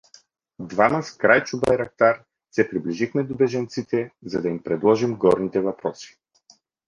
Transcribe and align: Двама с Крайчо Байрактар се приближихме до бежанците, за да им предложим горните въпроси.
Двама 0.71 1.01
с 1.03 1.11
Крайчо 1.17 1.59
Байрактар 1.59 2.23
се 2.51 2.69
приближихме 2.69 3.23
до 3.23 3.35
бежанците, 3.35 4.11
за 4.25 4.41
да 4.41 4.47
им 4.49 4.63
предложим 4.63 5.15
горните 5.15 5.59
въпроси. 5.61 6.17